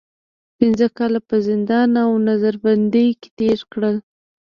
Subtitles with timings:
[0.57, 3.95] پنځه کاله په زندان او نظر بندۍ کې تېر کړل.